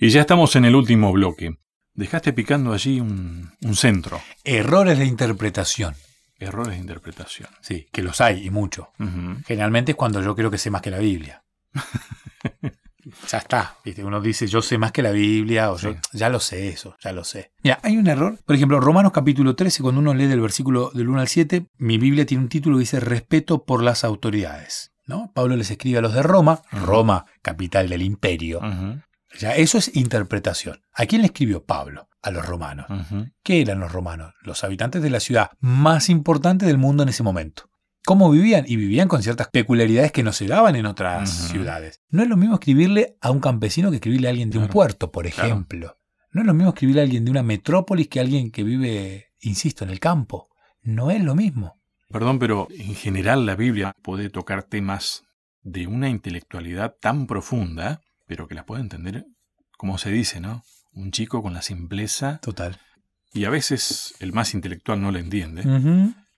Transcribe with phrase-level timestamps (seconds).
[0.00, 1.58] Y ya estamos en el último bloque.
[1.92, 4.20] Dejaste picando allí un, un centro.
[4.44, 5.96] Errores de interpretación.
[6.38, 7.48] Errores de interpretación.
[7.62, 8.92] Sí, que los hay y mucho.
[9.44, 11.42] Generalmente es cuando yo creo que sé más que la Biblia.
[13.28, 13.76] ya está.
[13.84, 14.04] ¿viste?
[14.04, 17.10] Uno dice yo sé más que la Biblia o yo ya lo sé eso, ya
[17.10, 17.50] lo sé.
[17.64, 18.38] Mira, hay un error.
[18.46, 21.98] Por ejemplo, Romanos capítulo 13, cuando uno lee del versículo del 1 al 7, mi
[21.98, 24.92] Biblia tiene un título que dice respeto por las autoridades.
[25.06, 25.32] ¿no?
[25.34, 26.62] Pablo les escribe a los de Roma.
[26.70, 28.60] Roma, capital del imperio.
[29.38, 30.80] Ya, eso es interpretación.
[30.92, 32.08] ¿A quién le escribió Pablo?
[32.22, 32.86] A los romanos.
[33.42, 34.34] ¿Qué eran los romanos?
[34.42, 37.70] Los habitantes de la ciudad más importante del mundo en ese momento.
[38.04, 38.64] ¿Cómo vivían?
[38.66, 42.00] Y vivían con ciertas peculiaridades que no se daban en otras ciudades.
[42.08, 45.12] No es lo mismo escribirle a un campesino que escribirle a alguien de un puerto,
[45.12, 45.48] por claro.
[45.48, 45.98] ejemplo.
[46.32, 49.26] No es lo mismo escribirle a alguien de una metrópolis que a alguien que vive,
[49.40, 50.48] insisto, en el campo.
[50.82, 51.80] No es lo mismo.
[52.10, 55.24] Perdón, pero en general la Biblia puede tocar temas
[55.62, 59.24] de una intelectualidad tan profunda, pero que las puede entender,
[59.76, 60.62] como se dice, ¿no?
[60.92, 62.78] Un chico con la simpleza, Total.
[63.32, 65.64] y a veces el más intelectual no lo entiende,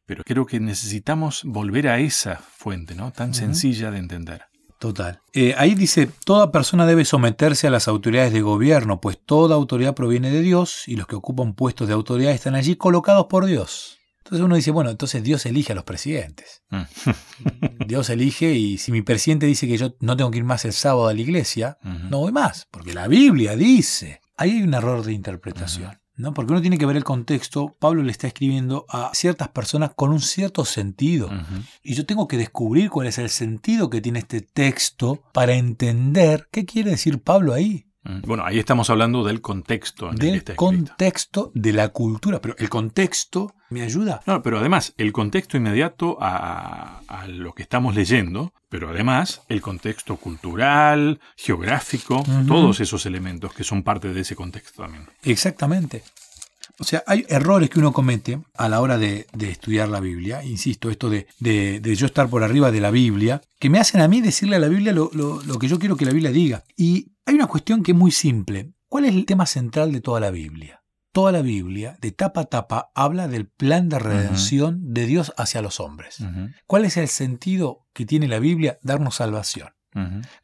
[0.07, 3.13] pero creo que necesitamos volver a esa fuente, ¿no?
[3.13, 4.43] Tan sencilla de entender.
[4.79, 5.21] Total.
[5.35, 9.95] Eh, ahí dice, toda persona debe someterse a las autoridades de gobierno, pues toda autoridad
[9.95, 14.00] proviene de Dios y los que ocupan puestos de autoridad están allí colocados por Dios.
[14.31, 16.63] Entonces uno dice, bueno, entonces Dios elige a los presidentes.
[16.71, 16.83] Mm.
[17.89, 20.73] Dios elige y si mi presidente dice que yo no tengo que ir más el
[20.73, 24.21] sábado a la iglesia, no voy más, porque la Biblia dice.
[24.37, 25.99] Ahí hay un error de interpretación.
[26.15, 26.33] ¿no?
[26.33, 27.77] Porque uno tiene que ver el contexto.
[27.81, 31.29] Pablo le está escribiendo a ciertas personas con un cierto sentido.
[31.83, 36.47] Y yo tengo que descubrir cuál es el sentido que tiene este texto para entender
[36.53, 37.90] qué quiere decir Pablo ahí.
[38.03, 42.41] Bueno, ahí estamos hablando del contexto en el que Del está contexto de la cultura.
[42.41, 44.23] Pero el contexto me ayuda.
[44.27, 49.61] No, pero además, el contexto inmediato a, a lo que estamos leyendo, pero además el
[49.61, 55.07] contexto cultural, geográfico, todos esos elementos que son parte de ese contexto también.
[55.23, 56.03] Exactamente.
[56.81, 60.43] O sea, hay errores que uno comete a la hora de, de estudiar la Biblia.
[60.43, 64.01] Insisto, esto de, de- de yo estar por arriba de la Biblia, que me hacen
[64.01, 66.31] a mí decirle a la Biblia lo, lo- lo que yo quiero que la Biblia
[66.33, 66.65] diga.
[66.77, 68.73] Y hay una cuestión que es muy simple.
[68.89, 70.83] ¿Cuál es el tema central de toda la Biblia?
[71.13, 75.61] Toda la Biblia, de tapa a tapa, habla del plan de redención de Dios hacia
[75.61, 76.19] los hombres.
[76.67, 78.79] ¿Cuál es el sentido que tiene la Biblia?
[78.83, 79.69] Darnos salvación.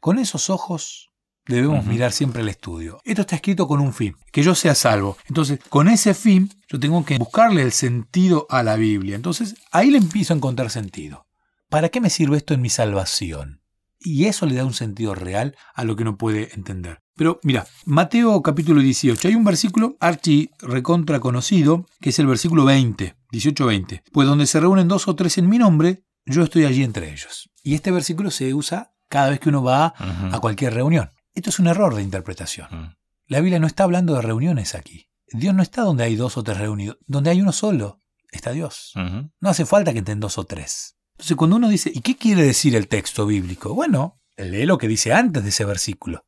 [0.01, 1.09] Con esos ojos
[1.47, 2.99] debemos mirar siempre el estudio.
[3.03, 5.17] Esto está escrito con un fin, que yo sea salvo.
[5.27, 9.15] Entonces, con ese fin, yo tengo que buscarle el sentido a la Biblia.
[9.15, 11.25] Entonces, ahí le empiezo a encontrar sentido.
[11.69, 13.61] ¿Para qué me sirve esto en mi salvación?
[13.99, 17.01] Y eso le da un sentido real a lo que uno puede entender.
[17.15, 22.63] Pero mira, Mateo capítulo 18, hay un versículo archi recontra conocido, que es el versículo
[22.63, 24.03] 20, 18-20.
[24.13, 27.49] Pues donde se reúnen dos o tres en mi nombre, yo estoy allí entre ellos.
[27.63, 31.09] Y este versículo se usa cada vez que uno va a cualquier reunión.
[31.37, 32.67] Esto es un error de interpretación.
[32.71, 32.95] Ujú.
[33.27, 35.11] La Biblia no está hablando de reuniones aquí.
[35.27, 36.97] Dios no está donde hay dos o tres reunidos.
[37.05, 38.93] Donde hay uno solo, está Dios.
[38.95, 40.97] No hace falta que estén dos o tres.
[41.11, 43.75] Entonces, cuando uno dice, ¿y qué quiere decir el texto bíblico?
[43.75, 46.25] Bueno, lee lo que dice antes de ese versículo.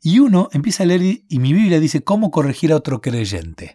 [0.00, 3.74] Y uno empieza a leer y y mi Biblia dice cómo corregir a otro creyente.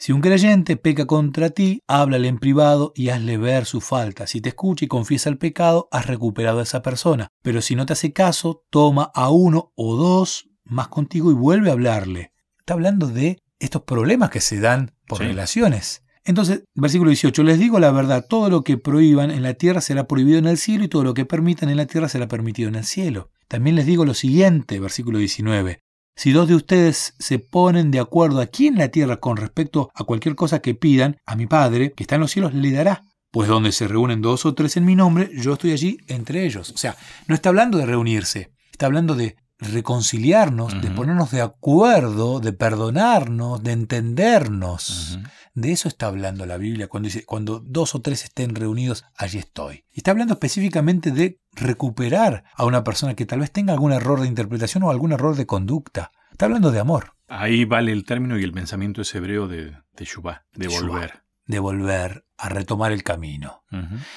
[0.00, 4.28] Si un creyente peca contra ti, háblale en privado y hazle ver su falta.
[4.28, 7.28] Si te escucha y confiesa el pecado, has recuperado a esa persona.
[7.42, 11.70] Pero si no te hace caso, toma a uno o dos más contigo y vuelve
[11.70, 12.32] a hablarle.
[12.60, 15.24] Está hablando de estos problemas que se dan por Sí.
[15.24, 16.04] relaciones.
[16.24, 20.06] Entonces, versículo 18, les digo la verdad, todo lo que prohíban en la tierra será
[20.06, 22.76] prohibido en el cielo y todo lo que permitan en la tierra será permitido en
[22.76, 23.30] el cielo.
[23.48, 25.80] También les digo lo siguiente, versículo 19,
[26.18, 30.02] si dos de ustedes se ponen de acuerdo aquí en la tierra con respecto a
[30.02, 33.04] cualquier cosa que pidan, a mi Padre, que está en los cielos, le dará.
[33.30, 36.72] Pues donde se reúnen dos o tres en mi nombre, yo estoy allí entre ellos.
[36.72, 36.96] O sea,
[37.28, 43.62] no está hablando de reunirse, está hablando de reconciliarnos, de ponernos de acuerdo, de perdonarnos,
[43.62, 45.18] de entendernos.
[45.54, 49.38] De eso está hablando la Biblia cuando dice, cuando dos o tres estén reunidos, allí
[49.38, 49.84] estoy.
[49.92, 54.20] Y está hablando específicamente de recuperar a una persona que tal vez tenga algún error
[54.20, 56.12] de interpretación o algún error de conducta.
[56.30, 59.76] Está hablando de amor, Ahí vale el término y el pensamiento es hebreo de de
[59.94, 60.44] Teshuvah.
[60.54, 61.22] volver.
[61.48, 63.64] De volver a retomar el camino.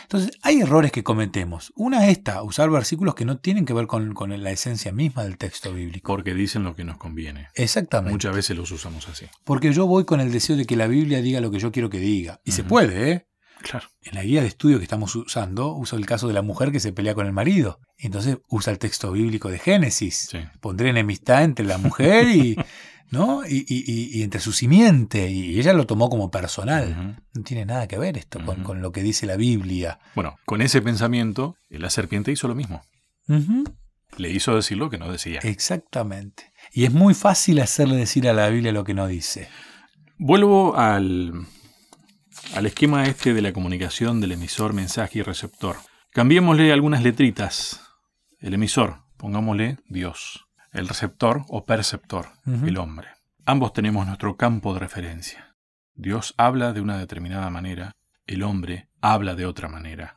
[0.04, 1.74] Entonces, hay errores que cometemos.
[1.76, 5.24] Una es esta, usar versículos que no tienen que ver con, con la esencia misma
[5.24, 6.14] del texto bíblico.
[6.14, 7.48] Porque dicen lo que nos conviene.
[7.56, 8.12] Exactamente.
[8.12, 9.26] Muchas veces los usamos así.
[9.44, 11.90] Porque yo voy con el deseo de que la Biblia diga lo que yo quiero
[11.90, 12.42] que diga.
[12.44, 13.28] Y se puede, ¿eh?
[13.62, 13.88] Claro.
[14.02, 16.80] En la guía de estudio que estamos usando, uso el caso de la mujer que
[16.80, 17.80] se pelea con el marido.
[17.98, 20.28] Entonces usa el texto bíblico de Génesis.
[20.32, 20.40] Sí.
[20.60, 22.56] Pondré enemistad entre la mujer y,
[23.12, 23.46] ¿no?
[23.46, 25.30] y, y- y- y entre su simiente.
[25.30, 27.22] Y ella lo tomó como personal.
[27.34, 30.00] No tiene nada que ver esto con, lo que dice la Biblia.
[30.16, 32.82] Bueno, con ese pensamiento, la serpiente hizo lo mismo.
[34.18, 35.40] Le hizo decir lo que no decía.
[35.44, 36.52] Exactamente.
[36.74, 39.48] Y es muy fácil hacerle decir a la Biblia lo que no dice.
[40.18, 41.32] Vuelvo al,
[42.56, 45.78] al esquema este de la comunicación del emisor, mensaje y receptor.
[46.12, 47.82] Cambiémosle algunas letritas.
[48.40, 50.46] El emisor, pongámosle Dios.
[50.72, 53.10] El receptor o perceptor, el hombre.
[53.46, 55.56] Ambos tenemos nuestro campo de referencia.
[55.94, 60.16] Dios habla de una determinada manera, el hombre habla de otra manera.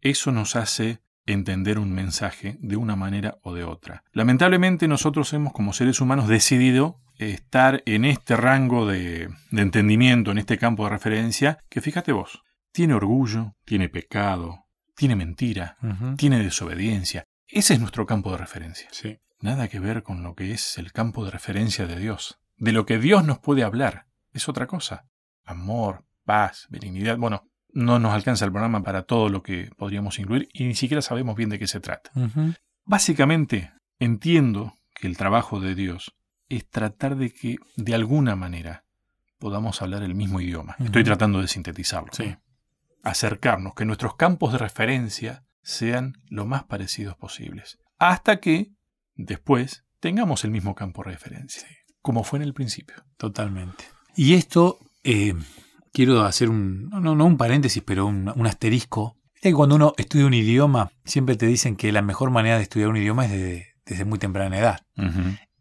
[0.00, 4.04] Eso nos hace entender un mensaje de una manera o de otra.
[4.12, 10.38] Lamentablemente nosotros hemos como seres humanos decidido estar en este rango de, de entendimiento, en
[10.38, 12.42] este campo de referencia, que fíjate vos,
[12.72, 14.64] tiene orgullo, tiene pecado,
[14.96, 15.76] tiene mentira,
[16.16, 17.24] tiene desobediencia.
[17.46, 18.88] Ese es nuestro campo de referencia.
[18.90, 19.18] Sí.
[19.44, 22.40] Nada que ver con lo que es el campo de referencia de Dios.
[22.56, 24.06] De lo que Dios nos puede hablar.
[24.32, 25.04] Es otra cosa.
[25.44, 27.18] Amor, paz, benignidad.
[27.18, 31.02] Bueno, no nos alcanza el programa para todo lo que podríamos incluir y ni siquiera
[31.02, 32.10] sabemos bien de qué se trata.
[32.86, 36.16] Básicamente, entiendo que el trabajo de Dios
[36.48, 38.86] es tratar de que, de alguna manera,
[39.38, 40.74] podamos hablar el mismo idioma.
[40.82, 42.14] Estoy tratando de sintetizarlo.
[42.14, 42.28] Sí.
[42.28, 42.40] ¿no?
[43.02, 47.78] Acercarnos, que nuestros campos de referencia sean lo más parecidos posibles.
[47.98, 48.72] Hasta que,
[49.16, 51.66] después, tengamos el mismo campo de referencia.
[52.02, 52.96] Como fue en el principio.
[53.16, 53.84] Totalmente.
[54.16, 55.34] Y esto, eh,
[55.92, 59.16] quiero hacer un, no, no, no un paréntesis, pero un, un asterisco.
[59.34, 62.62] Viste que cuando uno estudia un idioma, siempre te dicen que la mejor manera de
[62.62, 64.80] estudiar un idioma es desde, desde muy temprana edad.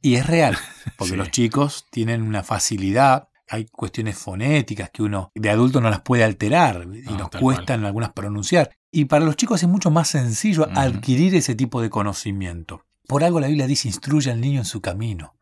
[0.01, 0.57] Y es real,
[0.97, 1.17] porque Sí.
[1.17, 3.29] los chicos tienen una facilidad.
[3.49, 7.85] Hay cuestiones fonéticas que uno de adulto no las puede alterar y Ah, nos cuestan
[7.85, 8.71] algunas pronunciar.
[8.91, 12.85] Y para los chicos es mucho más sencillo adquirir ese tipo de conocimiento.
[13.07, 15.35] Por algo la Biblia dice, instruye al niño en su camino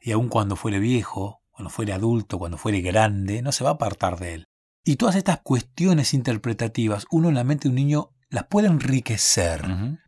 [0.00, 3.72] y aun cuando fuere viejo, cuando fuere adulto, cuando fuere grande, no se va a
[3.74, 4.46] apartar de él.
[4.84, 9.64] Y todas estas cuestiones interpretativas, uno en la mente de un niño las puede enriquecer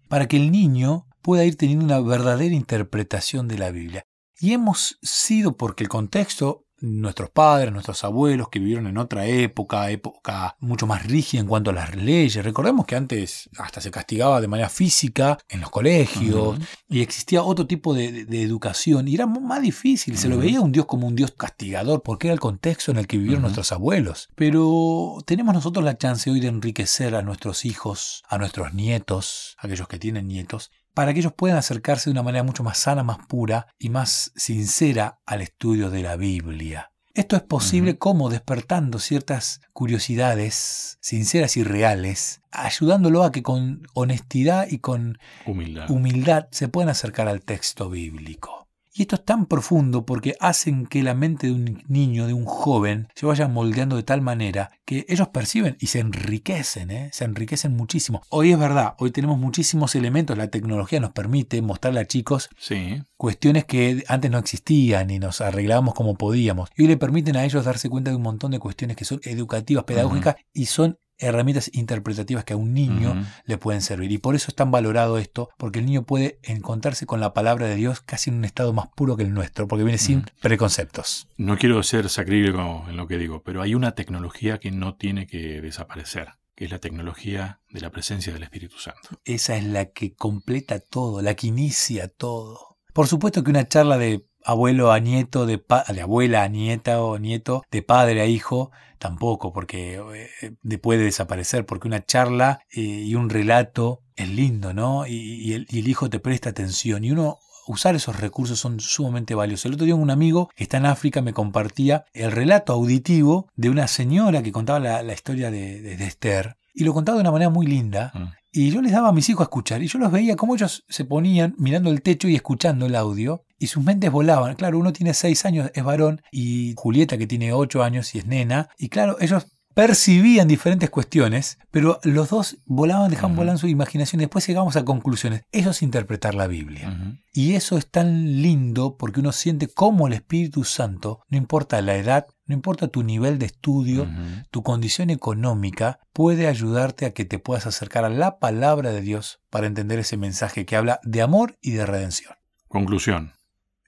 [0.08, 4.04] para que el niño pueda ir teniendo una verdadera interpretación de la Biblia.
[4.38, 9.90] Y hemos sido, porque el contexto, nuestros padres, nuestros abuelos que vivieron en otra época,
[9.90, 12.44] época mucho más rígida en cuanto a las leyes.
[12.44, 16.58] Recordemos que antes hasta se castigaba de manera física en los colegios,
[16.88, 20.16] y existía otro tipo de, de- de educación y era más difícil.
[20.16, 23.06] Se lo veía un Dios como un Dios castigador porque era el contexto en el
[23.06, 24.28] que vivieron nuestros abuelos.
[24.34, 29.88] Pero tenemos nosotros la chance hoy de enriquecer a nuestros hijos, a nuestros nietos, aquellos
[29.88, 33.18] que tienen nietos, para que ellos puedan acercarse de una manera mucho más sana, más
[33.28, 36.90] pura y más sincera al estudio de la Biblia.
[37.14, 44.66] Esto es posible como despertando ciertas curiosidades sinceras y reales, ayudándolo a que con honestidad
[44.68, 45.88] y con Humildad.
[45.88, 48.67] humildad se pueden acercar al texto bíblico.
[48.98, 52.44] Y esto es tan profundo porque hacen que la mente de un niño, de un
[52.46, 57.08] joven, se vaya moldeando de tal manera que ellos perciben y se enriquecen, ¿eh?
[57.12, 58.22] se enriquecen muchísimo.
[58.28, 63.00] Hoy es verdad, hoy tenemos muchísimos elementos, la tecnología nos permite mostrarle a chicos Sí.
[63.16, 66.68] cuestiones que antes no existían y nos arreglábamos como podíamos.
[66.76, 69.20] Y hoy le permiten a ellos darse cuenta de un montón de cuestiones que son
[69.22, 74.12] educativas, pedagógicas y son herramientas interpretativas que a un niño le pueden servir.
[74.12, 77.66] Y por eso es tan valorado esto, porque el niño puede encontrarse con la palabra
[77.66, 81.28] de Dios casi en un estado más puro que el nuestro, porque viene sin preconceptos.
[81.36, 85.26] No quiero ser sacrílego en lo que digo, pero hay una tecnología que no tiene
[85.26, 89.08] que desaparecer, que es la tecnología de la presencia del Espíritu Santo.
[89.24, 92.78] Esa es la que completa todo, la que inicia todo.
[92.92, 97.02] Por supuesto que una charla de abuelo a nieto, de, pa- de abuela a nieta
[97.02, 100.00] o nieto, de padre a hijo, tampoco, porque
[100.42, 105.06] eh, de- puede desaparecer, porque una charla eh, y un relato es lindo, ¿no?
[105.06, 107.38] Y, y el, y el hijo te presta atención y uno...
[107.70, 109.66] Usar esos recursos son sumamente valiosos.
[109.66, 113.68] El otro día un amigo que está en África me compartía el relato auditivo de
[113.68, 116.56] una señora que contaba la, la historia de, de- de Esther.
[116.72, 118.10] Y lo contaba de una manera muy linda.
[118.14, 118.24] Mm.
[118.52, 120.84] Y yo les daba a mis hijos a escuchar y yo los veía como ellos
[120.88, 124.54] se ponían mirando el techo y escuchando el audio y sus mentes volaban.
[124.54, 128.26] Claro, uno tiene seis años, es varón, y Julieta que tiene ocho años y es
[128.26, 128.70] nena.
[128.78, 129.46] Y claro, ellos
[129.78, 135.44] percibían diferentes cuestiones, pero los dos volaban, dejaban volar su imaginación después llegamos a conclusiones.
[135.52, 137.16] Eso es interpretar la Biblia.
[137.32, 141.94] Y eso es tan lindo porque uno siente cómo el Espíritu Santo, no importa la
[141.94, 144.08] edad, no importa tu nivel de estudio,
[144.50, 149.38] tu condición económica puede ayudarte a que te puedas acercar a la palabra de Dios
[149.48, 152.34] para entender ese mensaje que habla de amor y de redención.
[152.66, 153.37] Conclusión.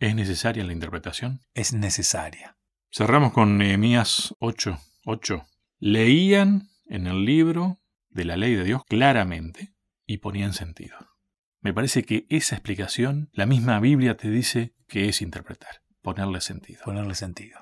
[0.01, 1.41] ¿Es necesaria la interpretación?
[1.55, 2.57] Es necesaria.
[2.91, 4.79] Cerramos con Nehemías 8.
[5.05, 5.45] 8.
[5.79, 7.79] Leían en el libro
[8.09, 9.75] de la ley de Dios claramente
[10.07, 10.97] y ponían sentido.
[11.61, 16.81] Me parece que esa explicación, la misma Biblia te dice que es interpretar, ponerle sentido.
[16.85, 17.59] Ponerle sentido.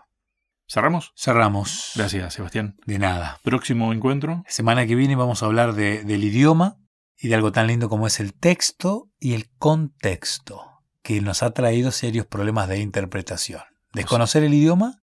[0.68, 1.12] ¿Cerramos?
[1.16, 1.90] Cerramos.
[1.96, 2.76] Gracias, Sebastián.
[2.86, 3.40] De nada.
[3.42, 4.44] Próximo encuentro.
[4.46, 6.76] Semana que viene vamos a hablar de- del idioma
[7.18, 10.62] y de algo tan lindo como es el texto y el contexto.
[11.08, 13.62] Que nos ha traído serios problemas de interpretación.
[13.94, 15.00] Desconocer el idioma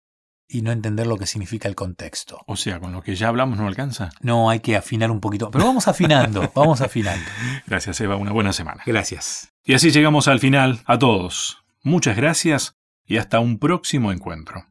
[0.49, 2.41] y no entender lo que significa el contexto.
[2.47, 4.09] O sea, con lo que ya hablamos no alcanza.
[4.23, 5.51] No, hay que afinar un poquito.
[5.51, 7.27] Pero vamos afinando, vamos afinando.
[7.67, 8.17] Gracias, Eva.
[8.17, 8.83] Una buena semana.
[8.87, 9.53] Gracias.
[9.63, 10.81] Y así llegamos al final.
[10.87, 11.59] A todos.
[11.83, 14.70] Muchas gracias y hasta un próximo encuentro.